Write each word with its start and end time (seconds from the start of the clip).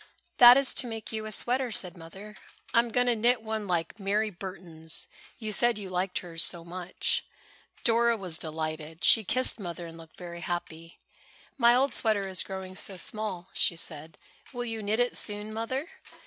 "That 0.39 0.57
is 0.57 0.73
to 0.73 0.87
make 0.87 1.11
you 1.11 1.27
a 1.27 1.31
sweater," 1.31 1.69
said 1.71 1.95
Mother. 1.95 2.35
"I 2.73 2.79
am 2.79 2.89
going 2.89 3.05
to 3.05 3.15
knit 3.15 3.43
one 3.43 3.67
like 3.67 3.99
Mary 3.99 4.31
Burton's. 4.31 5.07
You 5.37 5.51
said 5.51 5.77
you 5.77 5.91
liked 5.91 6.17
hers 6.25 6.43
so 6.43 6.65
much." 6.65 7.23
Dora 7.83 8.17
was 8.17 8.39
delighted. 8.39 9.03
She 9.03 9.23
kissed 9.23 9.59
Mother 9.59 9.85
and 9.85 9.99
looked 9.99 10.17
very 10.17 10.39
happy. 10.41 10.99
"My 11.55 11.75
old 11.75 11.93
sweater 11.93 12.27
is 12.27 12.41
growing 12.41 12.75
so 12.75 12.97
small," 12.97 13.49
she 13.53 13.75
said. 13.75 14.17
"Will 14.51 14.65
you 14.65 14.81
knit 14.81 14.99
it 14.99 15.15
soon, 15.15 15.53
Mother?" 15.53 15.87